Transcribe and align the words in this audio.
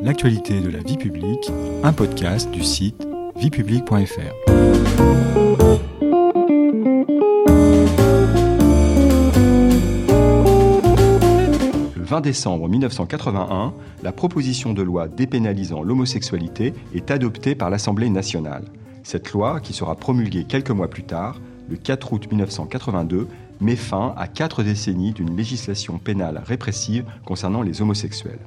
L'actualité 0.00 0.60
de 0.60 0.70
la 0.70 0.78
vie 0.78 0.96
publique, 0.96 1.50
un 1.82 1.92
podcast 1.92 2.48
du 2.52 2.62
site 2.62 3.04
viepublique.fr. 3.34 4.52
Le 11.96 12.04
20 12.04 12.20
décembre 12.20 12.68
1981, 12.68 13.74
la 14.04 14.12
proposition 14.12 14.72
de 14.72 14.82
loi 14.82 15.08
dépénalisant 15.08 15.82
l'homosexualité 15.82 16.74
est 16.94 17.10
adoptée 17.10 17.56
par 17.56 17.68
l'Assemblée 17.68 18.08
nationale. 18.08 18.66
Cette 19.02 19.32
loi, 19.32 19.58
qui 19.58 19.72
sera 19.72 19.96
promulguée 19.96 20.44
quelques 20.44 20.70
mois 20.70 20.88
plus 20.88 21.04
tard, 21.04 21.40
le 21.68 21.76
4 21.76 22.12
août 22.12 22.30
1982, 22.30 23.26
met 23.60 23.74
fin 23.74 24.14
à 24.16 24.28
quatre 24.28 24.62
décennies 24.62 25.12
d'une 25.12 25.36
législation 25.36 25.98
pénale 25.98 26.40
répressive 26.46 27.04
concernant 27.24 27.62
les 27.62 27.82
homosexuels. 27.82 28.38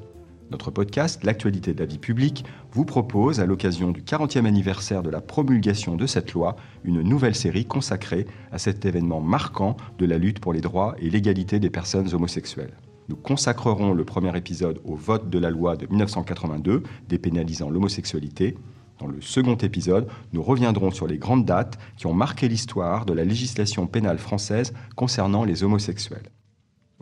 Notre 0.52 0.70
podcast, 0.70 1.23
L'actualité 1.23 1.73
de 1.73 1.79
la 1.79 1.86
vie 1.86 1.97
publique, 1.97 2.43
vous 2.73 2.84
propose, 2.84 3.39
à 3.39 3.45
l'occasion 3.45 3.91
du 3.91 4.02
40e 4.02 4.45
anniversaire 4.45 5.02
de 5.02 5.09
la 5.09 5.21
promulgation 5.21 5.95
de 5.95 6.05
cette 6.05 6.34
loi, 6.34 6.57
une 6.84 7.02
nouvelle 7.02 7.35
série 7.35 7.66
consacrée 7.66 8.27
à 8.52 8.57
cet 8.57 8.85
événement 8.85 9.21
marquant 9.21 9.77
de 9.98 10.05
la 10.05 10.17
lutte 10.17 10.40
pour 10.40 10.52
les 10.52 10.59
droits 10.59 10.95
et 10.99 11.09
l'égalité 11.09 11.59
des 11.59 11.70
personnes 11.70 12.13
homosexuelles. 12.13 12.73
Nous 13.07 13.16
consacrerons 13.16 13.93
le 13.93 14.03
premier 14.03 14.35
épisode 14.38 14.81
au 14.84 14.95
vote 14.95 15.29
de 15.29 15.40
la 15.40 15.49
loi 15.49 15.77
de 15.77 15.88
1982 15.88 16.84
dépénalisant 17.07 17.70
l'homosexualité. 17.70 18.57
Dans 18.99 19.07
le 19.07 19.21
second 19.21 19.55
épisode, 19.55 20.09
nous 20.34 20.43
reviendrons 20.43 20.91
sur 20.91 21.07
les 21.07 21.18
grandes 21.18 21.45
dates 21.45 21.79
qui 21.95 22.07
ont 22.07 22.13
marqué 22.13 22.49
l'histoire 22.49 23.05
de 23.05 23.13
la 23.13 23.23
législation 23.23 23.88
pénale 23.88 24.18
française 24.18 24.73
concernant 24.98 25.45
les 25.45 25.63
homosexuels. 25.63 26.29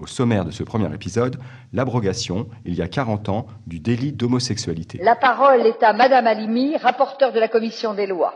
Au 0.02 0.08
sommaire 0.08 0.46
de 0.46 0.52
ce 0.52 0.64
premier 0.64 0.94
épisode, 0.94 1.38
l'abrogation, 1.74 2.48
il 2.64 2.74
y 2.74 2.82
a 2.82 2.88
40 2.88 3.28
ans, 3.28 3.48
du 3.68 3.80
délit 3.80 4.14
d'homosexualité. 4.14 4.98
La 5.02 5.16
parole 5.16 5.66
est 5.66 5.84
à 5.84 5.92
Madame 5.92 6.26
Alimi, 6.26 6.78
rapporteure 6.78 7.34
de 7.34 7.40
la 7.40 7.50
commission 7.50 7.94
des 7.94 8.08
lois. 8.08 8.36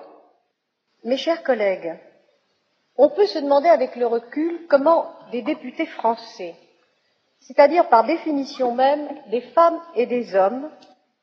Mes 1.05 1.16
chers 1.16 1.42
collègues, 1.42 1.94
on 2.97 3.09
peut 3.09 3.25
se 3.28 3.39
demander 3.39 3.70
avec 3.70 3.95
le 3.95 4.05
recul 4.08 4.67
comment 4.70 5.09
des 5.31 5.42
députés 5.42 5.86
français, 5.86 6.55
c'est-à-dire 7.39 7.88
par 7.88 8.03
définition 8.03 8.75
même 8.75 9.08
des 9.31 9.42
femmes 9.42 9.80
et 9.95 10.05
des 10.05 10.36
hommes, 10.36 10.70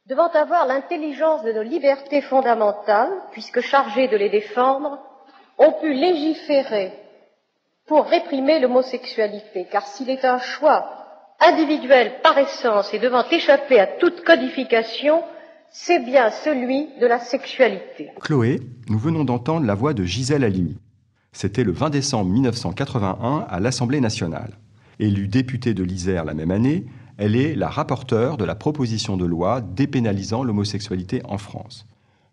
devant 0.06 0.28
avoir 0.28 0.66
l'intelligence 0.66 1.42
de 1.42 1.52
nos 1.52 1.62
libertés 1.62 2.22
fondamentales, 2.22 3.12
puisque 3.32 3.60
chargés 3.60 4.08
de 4.08 4.16
les 4.16 4.30
défendre, 4.30 4.98
ont 5.58 5.72
pu 5.72 5.92
légiférer 5.92 6.92
pour 7.90 8.06
réprimer 8.06 8.60
l'homosexualité, 8.60 9.66
car 9.68 9.84
s'il 9.84 10.10
est 10.10 10.24
un 10.24 10.38
choix 10.38 10.86
individuel 11.40 12.20
par 12.22 12.38
essence 12.38 12.94
et 12.94 13.00
devant 13.00 13.24
échapper 13.28 13.80
à 13.80 13.88
toute 13.88 14.22
codification, 14.22 15.24
c'est 15.72 15.98
bien 15.98 16.30
celui 16.30 16.86
de 17.00 17.06
la 17.08 17.18
sexualité. 17.18 18.10
Chloé, 18.20 18.60
nous 18.88 18.98
venons 18.98 19.24
d'entendre 19.24 19.66
la 19.66 19.74
voix 19.74 19.92
de 19.92 20.04
Gisèle 20.04 20.44
Halimi. 20.44 20.78
C'était 21.32 21.64
le 21.64 21.72
20 21.72 21.90
décembre 21.90 22.30
1981 22.30 23.46
à 23.50 23.58
l'Assemblée 23.58 24.00
nationale. 24.00 24.52
Élue 25.00 25.26
députée 25.26 25.74
de 25.74 25.82
l'Isère 25.82 26.24
la 26.24 26.34
même 26.34 26.52
année, 26.52 26.84
elle 27.18 27.34
est 27.34 27.56
la 27.56 27.70
rapporteure 27.70 28.36
de 28.36 28.44
la 28.44 28.54
proposition 28.54 29.16
de 29.16 29.26
loi 29.26 29.60
dépénalisant 29.60 30.44
l'homosexualité 30.44 31.22
en 31.24 31.38
France. 31.38 31.88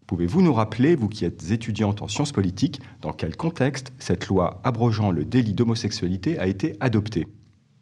Pouvez-vous 0.07 0.41
nous 0.41 0.53
rappeler, 0.53 0.95
vous 0.95 1.09
qui 1.09 1.25
êtes 1.25 1.51
étudiante 1.51 2.01
en 2.01 2.07
sciences 2.07 2.31
politiques, 2.31 2.79
dans 3.01 3.11
quel 3.11 3.35
contexte 3.35 3.91
cette 3.99 4.27
loi 4.27 4.61
abrogeant 4.63 5.11
le 5.11 5.25
délit 5.25 5.53
d'homosexualité 5.53 6.39
a 6.39 6.47
été 6.47 6.77
adoptée? 6.79 7.27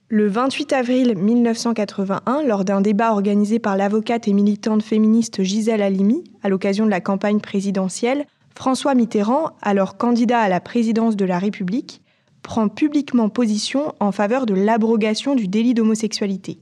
Le 0.08 0.28
28 0.28 0.74
avril 0.74 1.16
1981, 1.16 2.42
lors 2.42 2.66
d'un 2.66 2.82
débat 2.82 3.12
organisé 3.12 3.60
par 3.60 3.78
l'avocate 3.78 4.28
et 4.28 4.34
militante 4.34 4.82
féministe 4.82 5.44
Gisèle 5.44 5.84
Halimi 5.84 6.24
à 6.42 6.50
l'occasion 6.50 6.86
de 6.86 6.90
la 6.90 7.00
campagne 7.00 7.40
présidentielle, 7.40 8.26
François 8.56 8.96
Mitterrand, 8.96 9.52
alors 9.62 9.96
candidat 9.98 10.40
à 10.40 10.50
la 10.50 10.60
présidence 10.60 11.16
de 11.16 11.26
la 11.26 11.38
République, 11.38 12.02
prend 12.42 12.70
publiquement 12.70 13.30
position 13.30 13.94
en 14.00 14.12
faveur 14.12 14.48
de 14.48 14.56
l'abrogation 14.56 15.36
du 15.36 15.48
délit 15.48 15.76
d'homosexualité. 15.76 16.58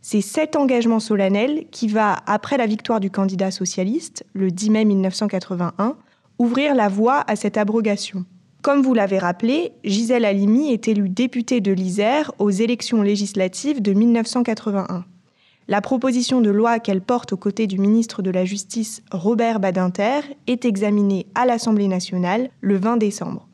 C'est 0.00 0.20
cet 0.20 0.56
engagement 0.56 1.00
solennel 1.00 1.64
qui 1.70 1.88
va, 1.88 2.16
après 2.26 2.56
la 2.56 2.66
victoire 2.66 3.00
du 3.00 3.10
candidat 3.10 3.50
socialiste, 3.50 4.24
le 4.32 4.50
10 4.50 4.70
mai 4.70 4.84
1981, 4.84 5.96
ouvrir 6.38 6.74
la 6.74 6.88
voie 6.88 7.24
à 7.26 7.36
cette 7.36 7.56
abrogation. 7.56 8.24
Comme 8.62 8.82
vous 8.82 8.94
l'avez 8.94 9.18
rappelé, 9.18 9.72
Gisèle 9.84 10.24
Halimi 10.24 10.72
est 10.72 10.88
élue 10.88 11.08
députée 11.08 11.60
de 11.60 11.72
l'Isère 11.72 12.32
aux 12.38 12.50
élections 12.50 13.02
législatives 13.02 13.82
de 13.82 13.92
1981. 13.92 15.04
La 15.68 15.80
proposition 15.80 16.40
de 16.40 16.50
loi 16.50 16.78
qu'elle 16.78 17.02
porte 17.02 17.32
aux 17.32 17.36
côtés 17.36 17.66
du 17.66 17.78
ministre 17.78 18.22
de 18.22 18.30
la 18.30 18.44
Justice 18.44 19.02
Robert 19.12 19.60
Badinter 19.60 20.20
est 20.46 20.64
examinée 20.64 21.26
à 21.34 21.44
l'Assemblée 21.44 21.88
nationale 21.88 22.50
le 22.62 22.78
20 22.78 22.96
décembre. 22.96 23.46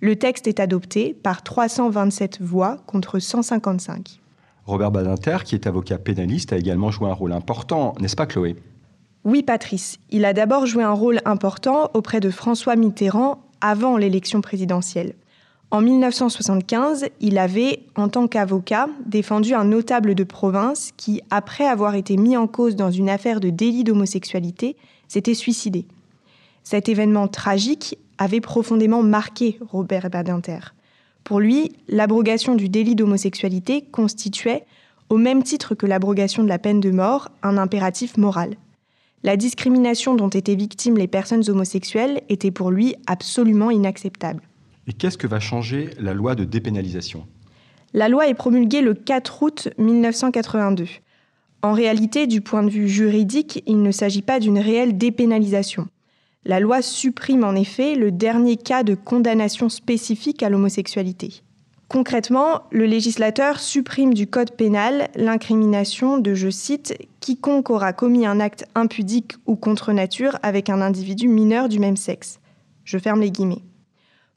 Le 0.00 0.14
texte 0.16 0.46
est 0.46 0.60
adopté 0.60 1.14
par 1.14 1.42
327 1.42 2.40
voix 2.40 2.76
contre 2.86 3.18
155. 3.18 4.20
Robert 4.68 4.90
Badinter, 4.90 5.38
qui 5.46 5.54
est 5.54 5.66
avocat 5.66 5.96
pénaliste, 5.96 6.52
a 6.52 6.58
également 6.58 6.90
joué 6.90 7.08
un 7.08 7.14
rôle 7.14 7.32
important, 7.32 7.94
n'est-ce 8.00 8.14
pas 8.14 8.26
Chloé? 8.26 8.54
Oui 9.24 9.42
Patrice, 9.42 9.98
il 10.10 10.26
a 10.26 10.34
d'abord 10.34 10.66
joué 10.66 10.82
un 10.82 10.92
rôle 10.92 11.20
important 11.24 11.90
auprès 11.94 12.20
de 12.20 12.28
François 12.28 12.76
Mitterrand 12.76 13.38
avant 13.62 13.96
l'élection 13.96 14.42
présidentielle. 14.42 15.14
En 15.70 15.80
1975, 15.80 17.06
il 17.20 17.38
avait, 17.38 17.80
en 17.96 18.10
tant 18.10 18.28
qu'avocat, 18.28 18.88
défendu 19.06 19.54
un 19.54 19.64
notable 19.64 20.14
de 20.14 20.24
province 20.24 20.92
qui, 20.98 21.22
après 21.30 21.66
avoir 21.66 21.94
été 21.94 22.18
mis 22.18 22.36
en 22.36 22.46
cause 22.46 22.76
dans 22.76 22.90
une 22.90 23.08
affaire 23.08 23.40
de 23.40 23.48
délit 23.48 23.84
d'homosexualité, 23.84 24.76
s'était 25.08 25.32
suicidé. 25.32 25.86
Cet 26.62 26.90
événement 26.90 27.26
tragique 27.26 27.98
avait 28.18 28.42
profondément 28.42 29.02
marqué 29.02 29.58
Robert 29.70 30.10
Badinter. 30.10 30.74
Pour 31.24 31.40
lui, 31.40 31.72
l'abrogation 31.88 32.54
du 32.54 32.68
délit 32.68 32.94
d'homosexualité 32.94 33.82
constituait, 33.82 34.64
au 35.10 35.16
même 35.16 35.42
titre 35.42 35.74
que 35.74 35.86
l'abrogation 35.86 36.42
de 36.42 36.48
la 36.48 36.58
peine 36.58 36.80
de 36.80 36.90
mort, 36.90 37.28
un 37.42 37.58
impératif 37.58 38.16
moral. 38.16 38.56
La 39.24 39.36
discrimination 39.36 40.14
dont 40.14 40.28
étaient 40.28 40.54
victimes 40.54 40.96
les 40.96 41.08
personnes 41.08 41.48
homosexuelles 41.48 42.22
était 42.28 42.50
pour 42.50 42.70
lui 42.70 42.94
absolument 43.06 43.70
inacceptable. 43.70 44.42
Et 44.86 44.92
qu'est-ce 44.92 45.18
que 45.18 45.26
va 45.26 45.40
changer 45.40 45.90
la 45.98 46.14
loi 46.14 46.34
de 46.34 46.44
dépénalisation? 46.44 47.26
La 47.94 48.08
loi 48.08 48.28
est 48.28 48.34
promulguée 48.34 48.80
le 48.80 48.94
4 48.94 49.42
août 49.42 49.68
1982. 49.78 50.86
En 51.62 51.72
réalité, 51.72 52.26
du 52.26 52.40
point 52.40 52.62
de 52.62 52.70
vue 52.70 52.88
juridique, 52.88 53.62
il 53.66 53.82
ne 53.82 53.90
s'agit 53.90 54.22
pas 54.22 54.38
d'une 54.38 54.58
réelle 54.58 54.96
dépénalisation. 54.96 55.88
La 56.48 56.60
loi 56.60 56.80
supprime 56.80 57.44
en 57.44 57.54
effet 57.54 57.94
le 57.94 58.10
dernier 58.10 58.56
cas 58.56 58.82
de 58.82 58.94
condamnation 58.94 59.68
spécifique 59.68 60.42
à 60.42 60.48
l'homosexualité. 60.48 61.42
Concrètement, 61.88 62.62
le 62.70 62.86
législateur 62.86 63.60
supprime 63.60 64.14
du 64.14 64.26
Code 64.26 64.52
pénal 64.52 65.08
l'incrimination 65.14 66.16
de, 66.16 66.32
je 66.32 66.48
cite, 66.48 66.96
quiconque 67.20 67.68
aura 67.68 67.92
commis 67.92 68.24
un 68.24 68.40
acte 68.40 68.64
impudique 68.74 69.34
ou 69.44 69.56
contre 69.56 69.92
nature 69.92 70.38
avec 70.42 70.70
un 70.70 70.80
individu 70.80 71.28
mineur 71.28 71.68
du 71.68 71.80
même 71.80 71.98
sexe. 71.98 72.40
Je 72.84 72.96
ferme 72.96 73.20
les 73.20 73.30
guillemets. 73.30 73.62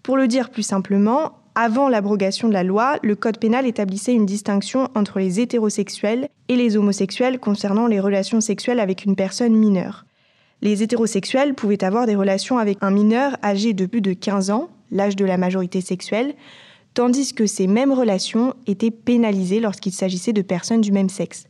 Pour 0.04 0.18
le 0.18 0.28
dire 0.28 0.50
plus 0.50 0.64
simplement, 0.64 1.38
avant 1.56 1.88
l'abrogation 1.88 2.50
de 2.50 2.54
la 2.54 2.66
loi, 2.66 2.98
le 3.04 3.16
Code 3.16 3.38
pénal 3.38 3.66
établissait 3.66 4.14
une 4.14 4.26
distinction 4.26 4.90
entre 4.96 5.20
les 5.20 5.40
hétérosexuels 5.40 6.28
et 6.50 6.58
les 6.58 6.76
homosexuels 6.76 7.40
concernant 7.40 7.88
les 7.88 8.02
relations 8.02 8.42
sexuelles 8.42 8.82
avec 8.82 9.06
une 9.06 9.16
personne 9.16 9.56
mineure 9.56 10.04
les 10.62 10.84
hétérosexuels 10.84 11.56
pouvaient 11.56 11.84
avoir 11.84 12.06
des 12.06 12.16
relations 12.16 12.58
avec 12.58 12.78
un 12.82 12.92
mineur 12.92 13.38
âgé 13.44 13.74
de 13.74 13.86
plus 13.86 14.02
de 14.02 14.14
15 14.14 14.52
ans, 14.52 14.70
l'âge 14.92 15.16
de 15.16 15.26
la 15.26 15.38
majorité 15.38 15.82
sexuelle, 15.82 16.36
tandis 16.94 17.34
que 17.34 17.46
ces 17.46 17.68
mêmes 17.68 17.92
relations 17.92 18.54
étaient 18.68 18.92
pénalisées 18.92 19.60
lorsqu'il 19.60 19.94
s'agissait 19.94 20.34
de 20.34 20.42
personnes 20.42 20.82
du 20.82 20.92
même 20.92 21.10
sexe. 21.10 21.46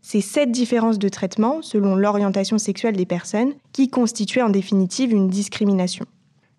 C'est 0.00 0.20
cette 0.20 0.52
différence 0.52 0.98
de 0.98 1.08
traitement, 1.08 1.62
selon 1.62 1.96
l'orientation 1.96 2.58
sexuelle 2.58 2.96
des 2.96 3.06
personnes, 3.06 3.54
qui 3.72 3.88
constituait 3.88 4.42
en 4.42 4.50
définitive 4.50 5.12
une 5.12 5.28
discrimination. 5.28 6.04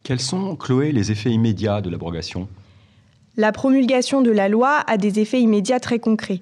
Quels 0.04 0.20
sont, 0.20 0.56
Chloé, 0.56 0.92
les 0.92 1.12
effets 1.12 1.32
immédiats 1.32 1.82
de 1.82 1.90
l'abrogation? 1.90 2.48
La 3.38 3.52
promulgation 3.52 4.22
de 4.22 4.32
la 4.32 4.50
loi 4.50 4.84
a 4.88 4.98
des 4.98 5.20
effets 5.20 5.42
immédiats 5.42 5.80
très 5.80 6.00
concrets. 6.00 6.42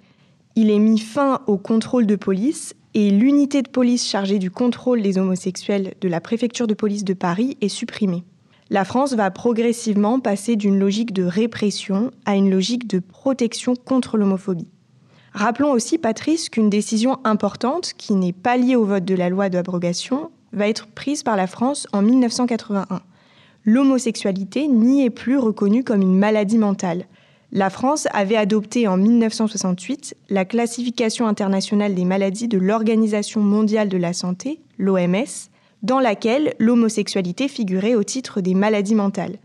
Il 0.56 0.70
est 0.70 0.80
mis 0.80 1.00
fin 1.00 1.42
au 1.48 1.58
contrôle 1.58 2.06
de 2.06 2.16
police 2.16 2.76
et 2.94 3.10
l'unité 3.10 3.62
de 3.62 3.70
police 3.70 4.08
chargée 4.08 4.40
du 4.40 4.52
contrôle 4.52 5.02
des 5.02 5.18
homosexuels 5.18 5.94
de 6.02 6.08
la 6.08 6.22
préfecture 6.22 6.68
de 6.68 6.74
police 6.74 7.04
de 7.04 7.14
Paris 7.14 7.58
est 7.62 7.70
supprimée. 7.70 8.24
La 8.70 8.86
France 8.86 9.14
va 9.14 9.30
progressivement 9.32 10.20
passer 10.20 10.56
d'une 10.56 10.80
logique 10.80 11.14
de 11.14 11.24
répression 11.24 12.12
à 12.26 12.36
une 12.36 12.50
logique 12.50 12.88
de 12.88 13.00
protection 13.00 13.76
contre 13.76 14.18
l'homophobie. 14.18 14.68
Rappelons 15.34 15.72
aussi, 15.72 15.98
Patrice, 15.98 16.50
qu'une 16.50 16.70
décision 16.70 17.18
importante, 17.24 17.94
qui 17.98 18.14
n'est 18.14 18.34
pas 18.34 18.58
liée 18.58 18.76
au 18.76 18.86
vote 18.86 19.06
de 19.06 19.16
la 19.16 19.30
loi 19.30 19.50
d'abrogation, 19.50 20.30
va 20.52 20.68
être 20.68 20.88
prise 20.88 21.24
par 21.24 21.36
la 21.36 21.48
France 21.48 21.88
en 21.92 22.04
1981. 22.04 23.02
L'homosexualité 23.66 24.68
n'y 24.68 25.04
est 25.04 25.10
plus 25.10 25.38
reconnue 25.38 25.84
comme 25.84 26.02
une 26.02 26.18
maladie 26.18 26.58
mentale. 26.60 27.08
La 27.56 27.70
France 27.70 28.08
avait 28.14 28.36
adopté 28.36 28.88
en 28.88 28.98
1968 28.98 30.16
la 30.32 30.44
classification 30.44 31.28
internationale 31.28 31.94
des 31.94 32.04
maladies 32.04 32.48
de 32.48 32.58
l'Organisation 32.58 33.42
mondiale 33.42 33.90
de 33.90 33.98
la 33.98 34.12
santé, 34.12 34.60
l'OMS, 34.80 35.52
dans 35.84 36.00
laquelle 36.00 36.56
l'homosexualité 36.58 37.48
figurait 37.48 37.94
au 37.94 38.02
titre 38.02 38.42
des 38.42 38.56
maladies 38.56 38.96
mentales. 38.96 39.38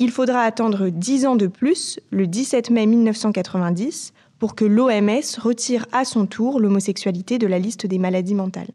Il 0.00 0.10
faudra 0.10 0.40
attendre 0.40 0.88
dix 0.88 1.24
ans 1.24 1.36
de 1.36 1.46
plus, 1.46 2.00
le 2.10 2.26
17 2.26 2.70
mai 2.70 2.84
1990, 2.86 4.12
pour 4.40 4.56
que 4.56 4.64
l'OMS 4.64 5.22
retire 5.38 5.86
à 5.92 6.04
son 6.04 6.26
tour 6.26 6.58
l'homosexualité 6.58 7.38
de 7.38 7.46
la 7.46 7.60
liste 7.60 7.86
des 7.86 7.98
maladies 7.98 8.34
mentales. 8.34 8.72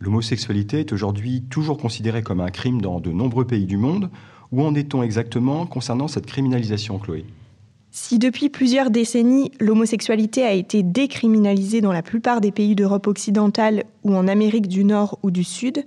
L'homosexualité 0.00 0.80
est 0.80 0.92
aujourd'hui 0.94 1.42
toujours 1.50 1.76
considérée 1.76 2.22
comme 2.22 2.40
un 2.40 2.50
crime 2.50 2.80
dans 2.80 2.98
de 2.98 3.10
nombreux 3.10 3.46
pays 3.46 3.66
du 3.66 3.76
monde. 3.76 4.08
Où 4.52 4.62
en 4.62 4.74
est-on 4.74 5.02
exactement 5.02 5.66
concernant 5.66 6.08
cette 6.08 6.24
criminalisation, 6.24 6.98
Chloé? 6.98 7.26
Si 7.98 8.18
depuis 8.18 8.50
plusieurs 8.50 8.90
décennies, 8.90 9.50
l'homosexualité 9.58 10.44
a 10.44 10.52
été 10.52 10.82
décriminalisée 10.82 11.80
dans 11.80 11.94
la 11.94 12.02
plupart 12.02 12.42
des 12.42 12.52
pays 12.52 12.74
d'Europe 12.74 13.06
occidentale 13.06 13.84
ou 14.04 14.14
en 14.14 14.28
Amérique 14.28 14.68
du 14.68 14.84
Nord 14.84 15.18
ou 15.22 15.30
du 15.30 15.42
Sud, 15.42 15.82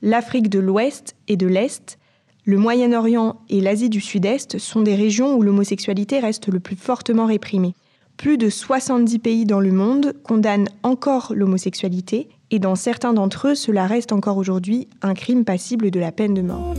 l'Afrique 0.00 0.48
de 0.48 0.60
l'Ouest 0.60 1.16
et 1.26 1.36
de 1.36 1.48
l'Est, 1.48 1.98
le 2.44 2.56
Moyen-Orient 2.56 3.40
et 3.48 3.60
l'Asie 3.60 3.90
du 3.90 4.00
Sud-Est 4.00 4.58
sont 4.58 4.82
des 4.82 4.94
régions 4.94 5.34
où 5.34 5.42
l'homosexualité 5.42 6.20
reste 6.20 6.46
le 6.46 6.60
plus 6.60 6.76
fortement 6.76 7.26
réprimée. 7.26 7.74
Plus 8.16 8.38
de 8.38 8.48
70 8.48 9.18
pays 9.18 9.44
dans 9.44 9.60
le 9.60 9.72
monde 9.72 10.14
condamnent 10.22 10.68
encore 10.84 11.32
l'homosexualité 11.34 12.28
et 12.52 12.60
dans 12.60 12.76
certains 12.76 13.12
d'entre 13.12 13.48
eux, 13.48 13.54
cela 13.56 13.88
reste 13.88 14.12
encore 14.12 14.36
aujourd'hui 14.36 14.86
un 15.02 15.14
crime 15.14 15.44
passible 15.44 15.90
de 15.90 15.98
la 15.98 16.12
peine 16.12 16.34
de 16.34 16.42
mort. 16.42 16.74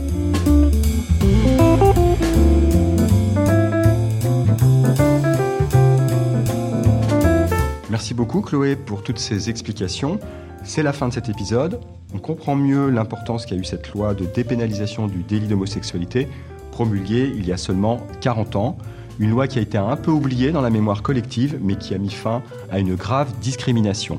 Merci 8.02 8.14
beaucoup 8.14 8.40
Chloé 8.40 8.74
pour 8.74 9.04
toutes 9.04 9.20
ces 9.20 9.48
explications. 9.48 10.18
C'est 10.64 10.82
la 10.82 10.92
fin 10.92 11.06
de 11.06 11.12
cet 11.12 11.28
épisode. 11.28 11.78
On 12.12 12.18
comprend 12.18 12.56
mieux 12.56 12.90
l'importance 12.90 13.46
qu'a 13.46 13.54
eu 13.54 13.62
cette 13.62 13.92
loi 13.92 14.12
de 14.12 14.24
dépénalisation 14.24 15.06
du 15.06 15.22
délit 15.22 15.46
d'homosexualité, 15.46 16.26
promulguée 16.72 17.32
il 17.32 17.46
y 17.46 17.52
a 17.52 17.56
seulement 17.56 18.04
40 18.20 18.56
ans. 18.56 18.76
Une 19.20 19.30
loi 19.30 19.46
qui 19.46 19.60
a 19.60 19.62
été 19.62 19.78
un 19.78 19.94
peu 19.94 20.10
oubliée 20.10 20.50
dans 20.50 20.62
la 20.62 20.70
mémoire 20.70 21.02
collective, 21.02 21.60
mais 21.62 21.76
qui 21.76 21.94
a 21.94 21.98
mis 21.98 22.10
fin 22.10 22.42
à 22.72 22.80
une 22.80 22.96
grave 22.96 23.32
discrimination. 23.40 24.18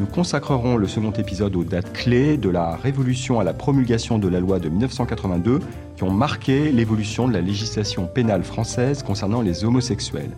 Nous 0.00 0.06
consacrerons 0.06 0.78
le 0.78 0.88
second 0.88 1.12
épisode 1.12 1.54
aux 1.54 1.64
dates 1.64 1.92
clés 1.92 2.38
de 2.38 2.48
la 2.48 2.76
révolution 2.76 3.40
à 3.40 3.44
la 3.44 3.52
promulgation 3.52 4.18
de 4.18 4.28
la 4.28 4.40
loi 4.40 4.58
de 4.58 4.70
1982 4.70 5.60
qui 5.96 6.02
ont 6.02 6.12
marqué 6.12 6.72
l'évolution 6.72 7.28
de 7.28 7.34
la 7.34 7.42
législation 7.42 8.06
pénale 8.06 8.42
française 8.42 9.02
concernant 9.02 9.42
les 9.42 9.66
homosexuels. 9.66 10.32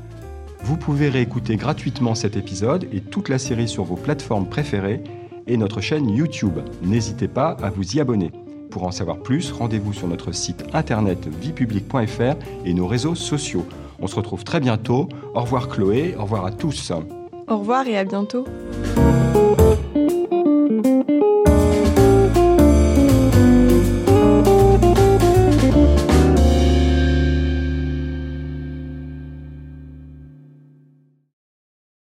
Vous 0.62 0.76
pouvez 0.76 1.08
réécouter 1.08 1.56
gratuitement 1.56 2.14
cet 2.14 2.36
épisode 2.36 2.86
et 2.92 3.00
toute 3.00 3.28
la 3.28 3.38
série 3.38 3.68
sur 3.68 3.84
vos 3.84 3.96
plateformes 3.96 4.46
préférées 4.46 5.02
et 5.46 5.56
notre 5.56 5.80
chaîne 5.80 6.08
YouTube. 6.08 6.58
N'hésitez 6.82 7.28
pas 7.28 7.56
à 7.62 7.70
vous 7.70 7.96
y 7.96 8.00
abonner. 8.00 8.30
Pour 8.70 8.84
en 8.84 8.92
savoir 8.92 9.18
plus, 9.18 9.50
rendez-vous 9.50 9.92
sur 9.92 10.06
notre 10.06 10.32
site 10.32 10.64
internet 10.72 11.28
viepublique.fr 11.40 12.36
et 12.64 12.74
nos 12.74 12.86
réseaux 12.86 13.16
sociaux. 13.16 13.66
On 14.00 14.06
se 14.06 14.14
retrouve 14.14 14.44
très 14.44 14.60
bientôt. 14.60 15.08
Au 15.34 15.40
revoir 15.40 15.68
Chloé, 15.68 16.14
au 16.16 16.22
revoir 16.22 16.46
à 16.46 16.52
tous. 16.52 16.92
Au 17.48 17.58
revoir 17.58 17.86
et 17.86 17.98
à 17.98 18.04
bientôt. 18.04 18.46